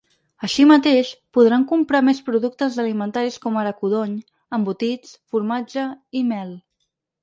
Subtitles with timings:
[0.45, 4.19] Així mateix, podran comprar més productes alimentaris com ara codony,
[4.61, 5.91] embotits, formatge
[6.25, 6.55] i mel.